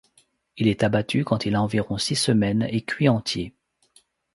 [0.57, 3.53] Il est abattu quand il a environ six semaines et cuit entier.